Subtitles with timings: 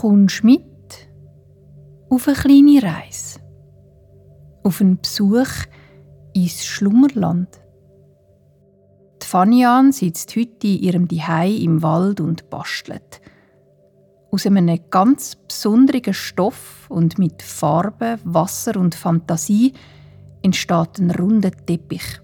[0.00, 0.62] kommst mit
[2.08, 3.40] auf eine kleine Reise,
[4.62, 5.48] auf einen Besuch
[6.34, 7.48] ins Schlummerland.
[9.20, 13.20] Die Fanian sitzt heute in ihrem Dihei im Wald und bastelt.
[14.30, 19.72] Aus einem ganz besonderen Stoff und mit Farbe, Wasser und Fantasie
[20.42, 22.20] entsteht ein runder Teppich,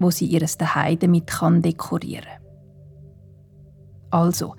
[0.00, 1.62] wo sie ihres Dihei damit kann.
[4.10, 4.56] Also,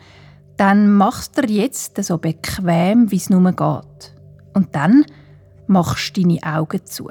[0.58, 4.16] dann machst du jetzt so bequem, wie es nur geht.
[4.54, 5.06] Und dann
[5.68, 7.10] machst du deine Augen zu.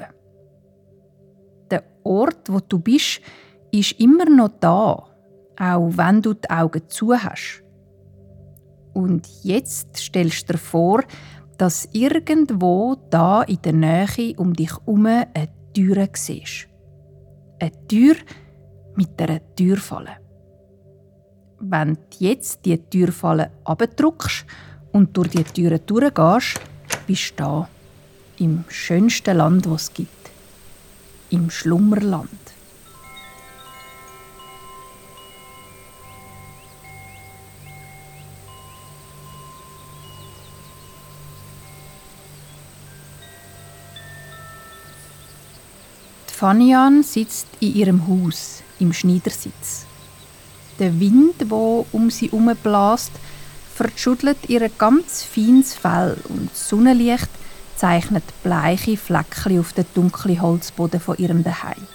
[1.70, 3.20] Der Ort, wo du bist,
[3.70, 5.04] ist immer noch da,
[5.58, 7.62] auch wenn du die Augen zu hast.
[8.94, 11.02] Und jetzt stellst du dir vor,
[11.58, 16.68] dass irgendwo da in der Nähe um dich herum eine Tür siehst.
[17.60, 18.14] Eine Tür
[18.94, 20.23] mit einer Türfalle.
[21.60, 24.44] Wenn du jetzt die Türfalle abdruckst
[24.92, 26.60] und durch die Türe durchgehst,
[27.06, 27.69] bist du da,
[28.38, 30.30] im schönsten Land, das es gibt.
[31.30, 32.28] Im Schlummerland.
[46.27, 49.86] Fanian sitzt in ihrem Haus im Schneidersitz.
[50.78, 51.53] Der Wind, der
[51.92, 53.12] um sie herum bläst,
[53.75, 57.28] verschüttelt ihr ganz feines Fell und das Sonnenlicht
[57.77, 61.86] zeichnet bleiche Fleckchen auf den dunklen Holzboden von ihrem Daheim.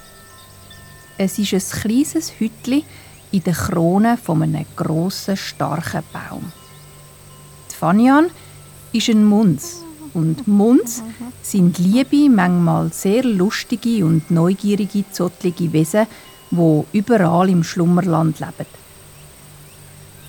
[1.18, 2.86] Es ist ein kleines Hütli
[3.32, 6.52] in der Krone von einem grossen, starken Baum.
[7.72, 8.28] Die Fanian
[8.92, 9.84] ist ein Munz
[10.14, 11.04] und Munz
[11.42, 16.08] sind liebe, manchmal sehr lustige und neugierige, zottlige Wesen,
[16.52, 18.66] wo überall im Schlummerland leben.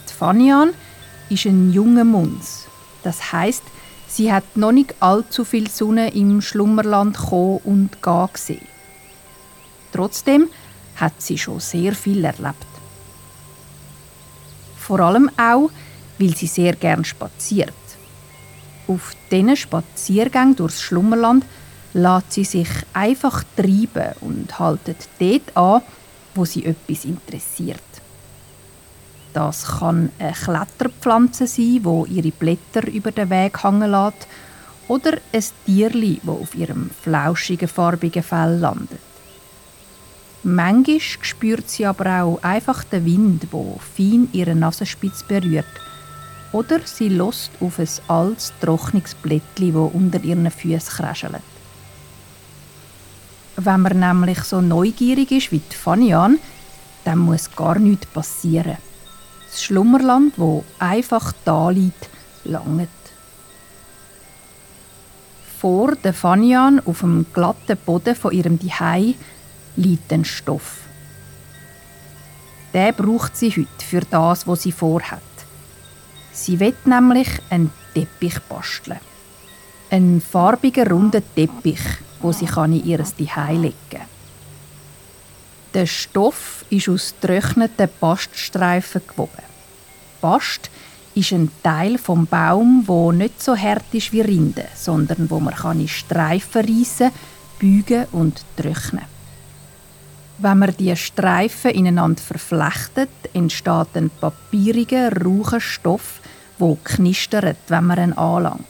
[0.08, 0.70] Die Fanian
[1.28, 2.66] ist ein junger Munz.
[3.02, 3.62] Das heißt,
[4.08, 8.66] sie hat noch nicht allzu viel Sonne im Schlummerland kommen und gehen gesehen.
[9.92, 10.48] Trotzdem
[10.96, 12.66] hat sie schon sehr viel erlebt.
[14.76, 15.70] Vor allem auch,
[16.18, 17.72] weil sie sehr gern spaziert.
[18.86, 21.44] Auf diesen Spaziergängen durchs Schlummerland
[21.92, 25.82] lässt sie sich einfach treiben und haltet dort an,
[26.34, 27.80] wo sie etwas interessiert.
[29.32, 34.26] Das kann eine Kletterpflanze sein, wo ihre Blätter über den Weg hängen lässt,
[34.88, 38.98] oder ein Tierli, wo auf ihrem flauschigen, farbigen Fell landet.
[40.42, 45.66] Manchmal spürt sie aber auch einfach den Wind, wo fein ihre Nasenspitze berührt.
[46.52, 51.42] Oder sie lost auf ein altes, trockenes Blättli, wo unter ihren Füßen kräschelt.
[53.62, 56.38] Wenn man nämlich so neugierig ist wie die Fanian,
[57.04, 58.78] dann muss gar nichts passieren.
[59.50, 62.08] Das Schlummerland, wo einfach da liegt,
[62.44, 62.88] langt.
[65.58, 69.14] Vor der Fanian auf dem glatten Boden von ihrem Dihei
[69.76, 70.78] liegt ein Stoff.
[72.72, 75.20] Der braucht sie heute für das, was sie vorhat.
[76.32, 79.00] Sie wird nämlich einen Teppich basteln.
[79.90, 81.82] Einen farbigen, runden Teppich,
[82.20, 84.00] wo sie kann in ihr Zuhause legen kann.
[85.72, 89.42] Der Stoff ist aus getrockneten Baststreifen gewoben.
[90.20, 90.70] Bast
[91.14, 95.54] ist ein Teil vom Baum, wo nicht so hart ist wie Rinde, sondern wo man
[95.54, 97.10] kann in Streifen reissen,
[97.58, 99.04] bügen und trocknen.
[100.38, 106.20] Wenn man die Streifen ineinander verflechtet, entsteht ein papieriger, raucher Stoff,
[106.58, 108.64] wo knistert, wenn man ihn anlangt.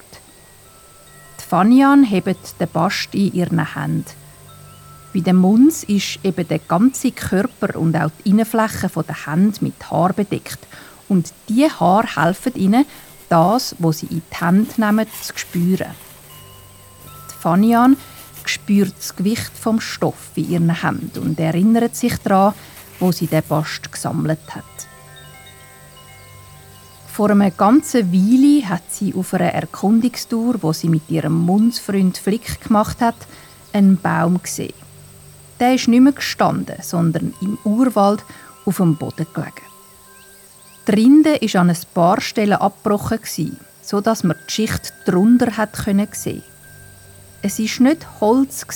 [1.51, 4.05] Fanian hebt den Bast in ihren Händen.
[5.13, 9.91] Bei dem Muns ist eben der ganze Körper und auch die Innenfläche der Hände mit
[9.91, 10.61] Haar bedeckt.
[11.09, 12.87] Und die Haar helfen ihnen,
[13.29, 15.91] das, was sie in die Hände nehmen, zu spüren.
[17.29, 17.97] Die Fanian
[18.45, 22.55] spürt das Gewicht vom Stoff in ihren Händen und erinnert sich daran,
[23.01, 24.90] wo sie den Bast gesammelt hat.
[27.21, 32.63] Vor einer ganzen Weile hat sie auf einer Erkundungstour, wo sie mit ihrem Mundsfreund Flick
[32.63, 33.15] gemacht hat,
[33.75, 34.73] einen Baum gesehen.
[35.61, 38.25] Der ist nicht mehr gestanden, sondern im Urwald
[38.65, 39.53] auf dem Boden gelegen.
[40.89, 43.21] Die Rinde war an ein paar Stellen abgebrochen,
[43.83, 46.43] so dass man die Schicht drunter hat sehen
[47.43, 48.67] Es war nicht Holz,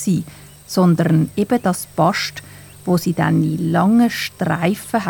[0.67, 2.43] sondern eben das Bast,
[2.85, 5.01] wo sie dann in langen Streifen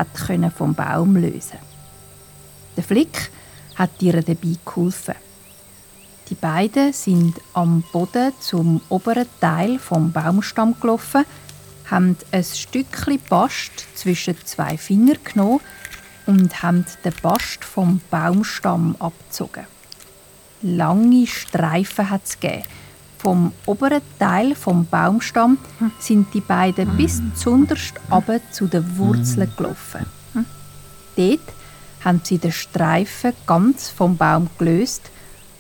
[0.57, 1.74] vom Baum lösen konnte.
[2.77, 3.31] Der Flick
[3.77, 5.15] hat ihr dabei geholfen.
[6.31, 11.25] Die beiden sind am Boden zum oberen Teil vom Baumstamm gelaufen,
[11.91, 15.61] haben ein Stückchen Bast zwischen zwei Finger genommen
[16.27, 19.67] und haben den Bast vom Baumstamm abgezogen.
[20.63, 22.65] Lange Streifen hat es gegeben.
[23.19, 25.59] Vom oberen Teil vom Baumstamm
[25.99, 30.07] sind die beiden bis zunderst aber zu den Wurzeln gelaufen.
[31.17, 31.41] Dort
[32.05, 35.11] haben sie den Streifen ganz vom Baum gelöst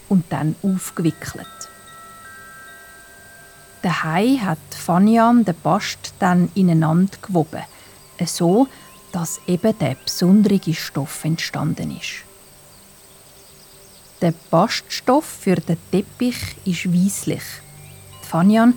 [0.08, 1.46] und dann aufgewickelt.
[3.82, 7.62] Daheim hat Fanian den Bast dann ineinander gewoben,
[8.24, 8.68] so
[9.12, 12.24] dass eben der besondere Stoff entstanden ist.
[14.20, 17.42] Der Baststoff für den Teppich ist weisslich.
[18.22, 18.74] Fanian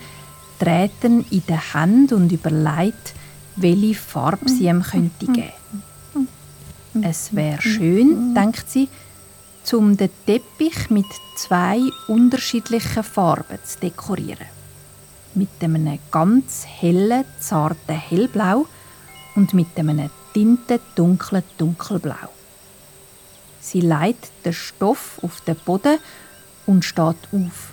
[0.59, 3.13] dreht ihn in den Händen und überlegt,
[3.55, 5.56] welche Farbe sie ihm könnte geben.
[7.03, 8.89] Es wäre schön, denkt sie,
[9.73, 11.05] um den Teppich mit
[11.35, 14.57] zwei unterschiedlichen Farben zu dekorieren
[15.37, 18.65] mit einem ganz hellen, zarten Hellblau
[19.35, 22.29] und mit einem tinte dunklen Dunkelblau.
[23.61, 25.99] Sie legt den Stoff auf den Boden
[26.65, 27.71] und steht auf.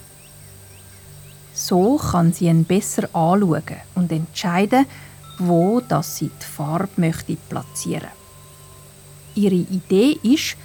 [1.55, 3.63] So kann sie ihn besser anschauen
[3.95, 4.87] und entscheiden,
[5.39, 8.24] wo das sie die Farbe möchte platzieren.
[9.35, 10.57] Ihre Idee ist,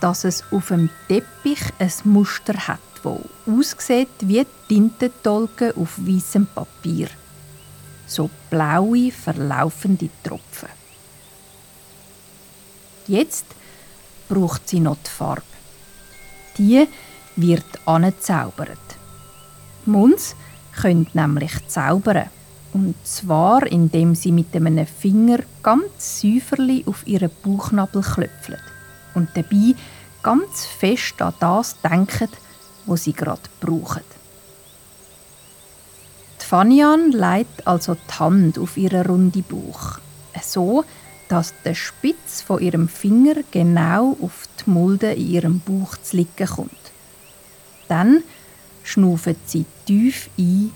[0.00, 7.08] dass es auf dem Teppich ein Muster hat wo aussieht wie Tintentolken auf weißem Papier.
[8.06, 10.68] So blaue, verlaufende Tropfen.
[13.06, 13.46] Jetzt
[14.28, 15.42] braucht sie noch die Farbe.
[16.56, 16.86] Die
[17.36, 18.78] wird angezaubert.
[19.86, 20.34] Muns
[20.80, 22.30] können nämlich zaubern.
[22.72, 28.56] Und zwar, indem sie mit einem Finger ganz säuferlich auf ihren Bauchnabel klöpfen
[29.14, 29.74] und dabei
[30.22, 32.28] ganz fest an das denken,
[32.86, 34.02] wo sie gerade brauchen.
[36.40, 39.98] Die Fanian legt also die Hand auf ihren runden Bauch,
[40.42, 40.84] so
[41.28, 46.46] dass der Spitz von ihrem Finger genau auf die Mulde in ihrem Bauch zu liegen
[46.46, 46.70] kommt.
[47.88, 48.22] Dann
[48.82, 50.72] schnauft sie tief ein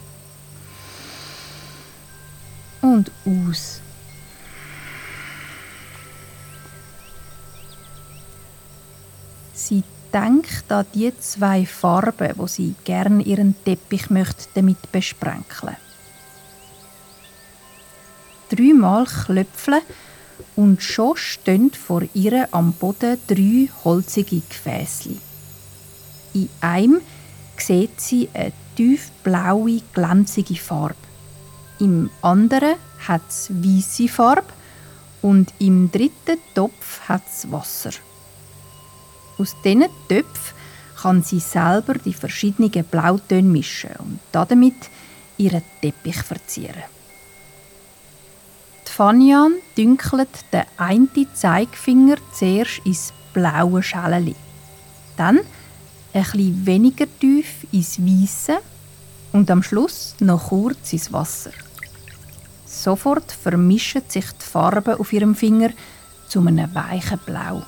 [2.82, 3.81] und aus.
[9.55, 9.82] Sie
[10.12, 15.76] denkt an die zwei Farben, wo sie gern ihren Teppich möchte damit besprenkeln.
[18.50, 19.81] Dreimal klöpfeln
[20.56, 25.19] und schon stehen vor ihr am Boden drei holzige Gefäßli.
[26.34, 27.00] In einem
[27.56, 31.11] sieht sie eine tiefblaue, glänzige Farbe.
[31.82, 32.76] Im anderen
[33.08, 34.52] hat es weiße Farbe
[35.20, 37.90] und im dritten Topf hat es Wasser.
[39.37, 40.55] Aus diesen Töpfen
[41.02, 44.76] kann sie selber die verschiedenen Blautöne mischen und damit
[45.38, 46.84] ihren Teppich verzieren.
[48.87, 54.37] Die Fanian dünkelt den einen Zeigefinger zuerst ins blaue Schäleli,
[55.17, 55.40] dann
[56.12, 58.58] bisschen weniger tief ins Weiße
[59.32, 61.50] und am Schluss noch kurz ins Wasser.
[62.82, 65.70] Sofort vermischen sich die Farben auf ihrem Finger
[66.26, 67.62] zu einem weichen Blau.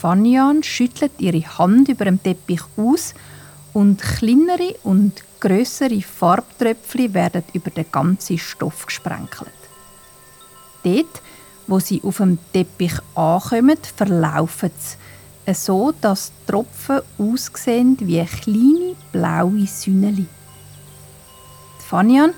[0.00, 3.14] Fanian schüttelt ihre Hand über dem Teppich aus
[3.74, 9.52] und kleinere und größere Farbtröpfchen werden über den ganzen Stoff gesprenkelt.
[10.82, 11.22] Dort,
[11.68, 18.96] wo sie auf dem Teppich ankommen, verlaufen sie, so dass die Tropfen aussehen wie kleine
[19.12, 20.26] blaue Sünneli.
[21.88, 22.34] Fanian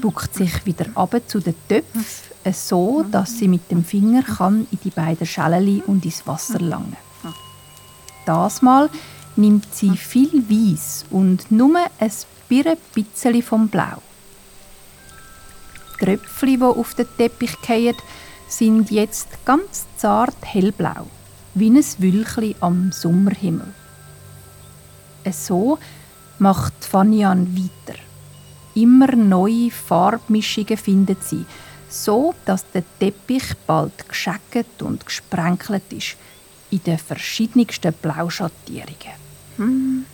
[0.00, 2.04] buckt sich wieder ab zu den Töpfen,
[2.52, 6.96] so dass sie mit dem Finger kann in die beiden Schäleli und ins Wasser langen.
[8.26, 8.90] Das Mal
[9.36, 12.10] nimmt sie viel Weiß und nur ein
[12.92, 14.02] bisschen vom Blau.
[16.00, 17.94] Die Tröpfchen, die auf den Teppich fallen,
[18.48, 21.06] sind jetzt ganz zart hellblau,
[21.54, 23.72] wie ein Wülchli am Sommerhimmel.
[25.30, 25.78] So
[26.40, 27.98] macht Fanian weiter.
[28.78, 31.44] Immer neue Farbmischungen findet sie,
[31.88, 36.16] so dass der Teppich bald gescheckt und gesprenkelt ist,
[36.70, 40.06] in den verschiedensten Blauschattierungen.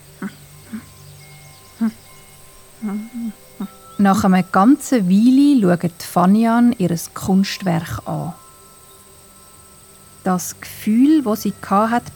[3.99, 8.33] Nach einer ganzen Weile schaut Fanian ihr Kunstwerk an.
[10.23, 11.52] Das Gefühl, das sie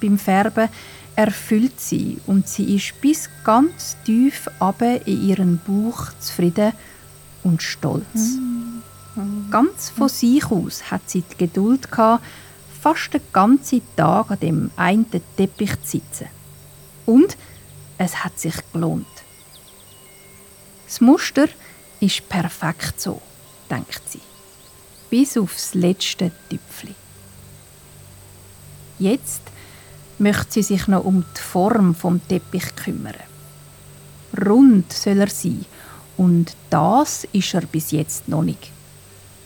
[0.01, 0.71] beim Färben,
[1.19, 6.73] erfüllt sie und sie ist bis ganz tief abe in ihren Bauch zufrieden
[7.43, 8.39] und stolz.
[9.51, 12.25] Ganz von sich aus hat sie die Geduld gehabt,
[12.81, 16.29] fast den ganzen Tag an dem einen Teppich zu sitzen.
[17.05, 17.37] Und
[17.99, 19.07] es hat sich gelohnt.
[20.87, 21.49] Das Muster
[21.99, 23.21] ist perfekt so,
[23.69, 24.21] denkt sie.
[25.11, 26.95] Bis aufs letzte Tüpfli.
[29.01, 29.43] Jetzt
[30.19, 33.15] möchte sie sich noch um die Form vom Teppich kümmern.
[34.47, 35.65] Rund soll er sein
[36.17, 38.71] und das ist er bis jetzt noch nicht.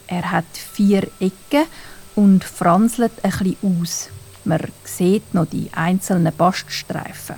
[0.06, 1.66] Er hat vier Ecken
[2.14, 4.08] und franzelt bisschen aus.
[4.44, 7.36] Man sieht noch die einzelnen Baststreifen.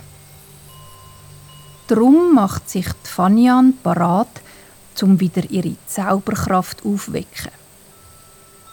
[1.87, 4.41] Drum macht sich die Fanian parat,
[5.03, 7.53] um wieder ihre Zauberkraft aufwecken.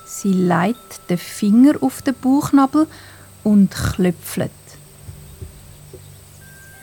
[0.06, 2.88] Sie legt den Finger auf den Bauchnabel
[3.43, 4.51] und klöpfelt.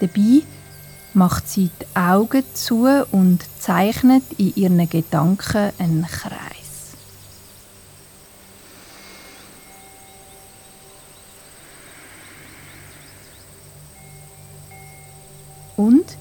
[0.01, 0.43] Dabei
[1.15, 6.49] macht sie die Augen zu und zeichnet in ihren Gedanken einen Kreis.
[15.77, 16.17] Und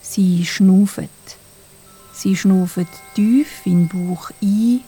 [0.00, 1.08] sie schnauft.
[2.12, 4.80] Sie schnauft tief in den Bauch ein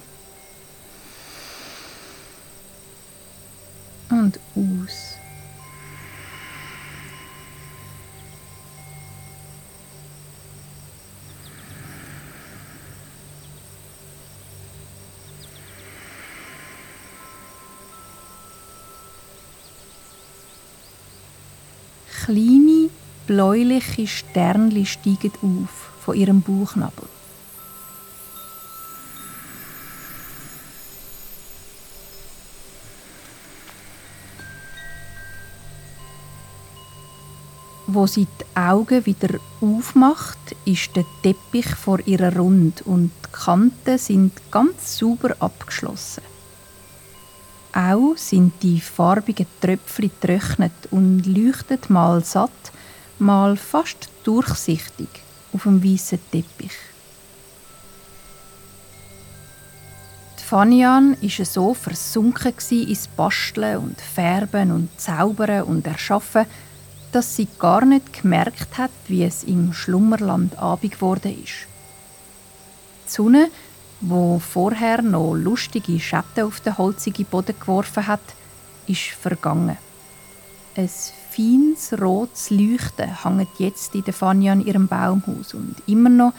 [4.55, 5.17] aus.
[22.25, 22.91] Kleine,
[23.29, 27.16] bläuliche Sternli steigen auf von ihrem Bauchnabel.
[37.97, 43.97] Wo sie die Augen wieder aufmacht, ist der Teppich vor ihrer rund und die Kanten
[43.97, 46.23] sind ganz sauber abgeschlossen.
[47.73, 52.51] Auch sind die farbigen Tröpfchen getrocknet und leuchten mal satt,
[53.19, 55.09] mal fast durchsichtig
[55.55, 56.77] auf dem weißen Teppich.
[60.45, 66.45] Fanian war so versunken ins Basteln und Färben und Zaubern und Erschaffen,
[67.13, 71.67] dass sie gar nicht gemerkt hat, wie es im Schlummerland Abend geworden ist.
[73.07, 73.49] Die Sonne
[74.01, 78.21] wo vorher noch lustige Schatten auf den holzigen Boden geworfen hat,
[78.87, 79.79] ist vergangen.
[80.77, 80.91] Ein
[81.31, 86.35] feines rotes Leuchten hängt jetzt in der Fania an ihrem Baumhaus und immer noch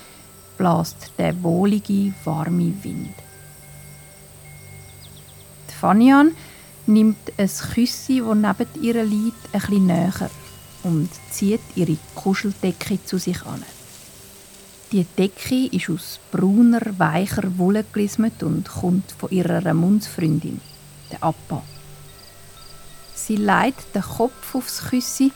[0.58, 3.14] bläst der wohlige, warme Wind.
[5.70, 6.36] Die Fanian
[6.86, 10.30] nimmt ein Küssi, das neben ihr liegt, ein bisschen näher
[10.88, 13.64] und zieht ihre Kuscheldecke zu sich an.
[14.94, 20.62] Die Decke ist aus brauner, weicher Wolle gelismet und kommt von ihrer Mundsfreundin,
[21.12, 21.62] der Appa.
[23.14, 25.34] Sie legt den Kopf aufs Küssi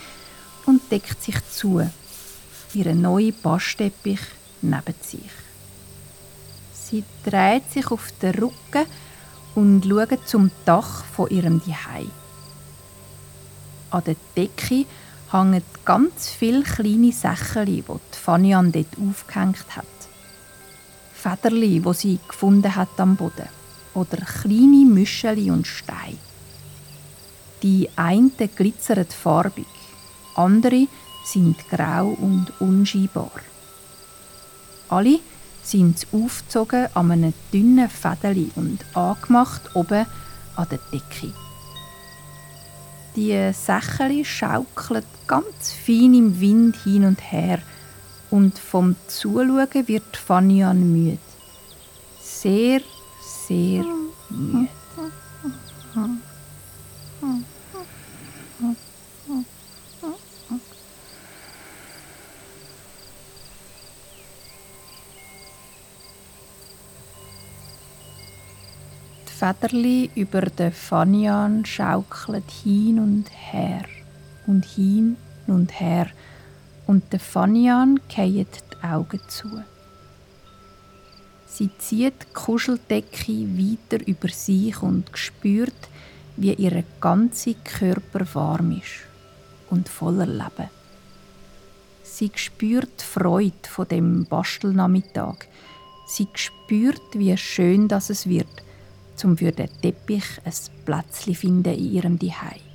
[0.66, 1.82] und deckt sich zu,
[2.74, 4.22] ihren neuen Bastteppich
[4.62, 5.32] neben sich.
[6.74, 8.86] Sie dreht sich auf den Rücken
[9.56, 12.10] und schaut zum Dach von ihrem Zuhause.
[13.90, 14.86] An der Decke
[15.32, 19.86] hängen ganz viele kleine Sachen, die Fanian dort aufgehängt hat.
[21.14, 23.48] Federli, die sie gefunden hat am Boden.
[23.94, 26.18] Oder kleine Müscheli und Steine.
[27.62, 29.68] Die einen glitzern farbig,
[30.36, 30.88] andere
[31.24, 33.32] sind grau und unscheinbar.
[34.90, 35.20] Alle
[35.64, 40.08] sind aufgezogen an einem dünnen Fädeli und angemacht oben
[40.56, 41.34] an der Decke.
[43.16, 47.60] Die Sächeli schaukelt ganz fein im Wind hin und her
[48.30, 51.18] und vom Zuschauen wird Fanian müde.
[52.22, 52.82] Sehr,
[53.48, 53.84] sehr
[54.30, 54.70] müde.
[69.52, 73.84] Federli über den Fanian schaukelt hin und her
[74.48, 76.08] und hin und her
[76.88, 79.62] und der Fanian keiet die Augen zu.
[81.48, 85.90] Sie zieht die Kuscheldecke weiter über sich und spürt,
[86.38, 89.06] wie ihr ganzer Körper warm ist
[89.70, 90.70] und voller Leben.
[92.04, 95.48] Sie spürt die Freude von dem Bastelnachmittag.
[96.08, 98.48] Sie spürt, wie schön das es wird–
[99.24, 100.54] um für den Teppich ein
[100.86, 102.71] Plätzchen finden in ihrem Zuhause.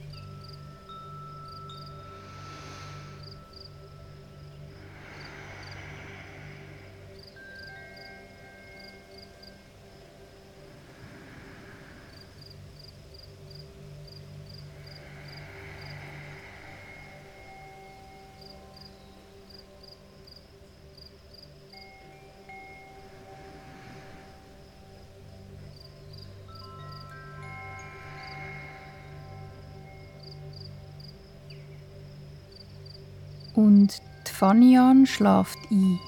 [33.57, 35.99] Und die Fanian schlaft ein.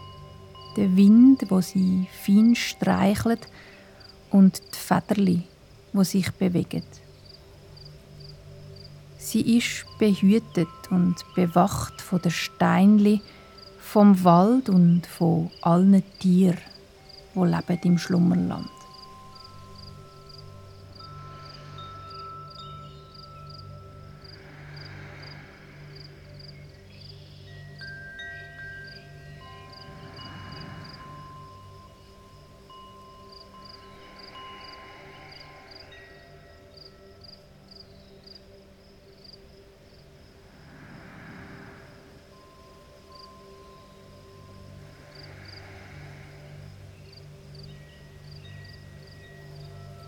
[0.76, 3.48] Der Wind, wo sie fein streichelt
[4.30, 5.42] und die Federli,
[5.92, 6.84] wo sich bewegen.
[9.18, 13.20] Sie ist behütet und bewacht von der Steinli,
[13.80, 16.58] vom Wald und von allen Tieren,
[17.34, 18.77] wo leben im Schlummerland.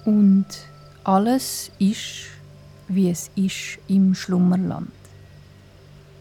[0.04, 0.47] Und
[1.04, 2.26] alles ist,
[2.88, 4.90] wie es ist im Schlummerland.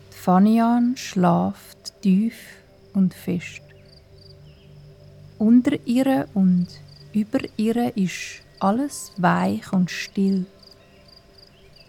[0.10, 2.36] Fanian schlaft tief
[2.94, 3.62] und fest.
[5.38, 6.68] Unter ihr und
[7.14, 10.46] über ihr ist alles weich und still.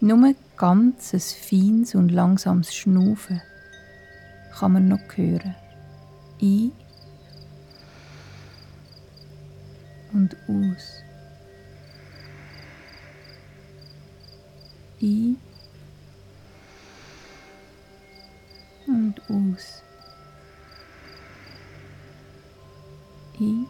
[0.01, 3.43] Nur ganz ein feines und langsames Schnaufen
[4.53, 5.57] kann man noch hören.
[6.41, 6.73] Ein
[10.13, 11.10] und aus.
[15.03, 15.35] I
[18.87, 19.83] und aus.
[23.39, 23.67] I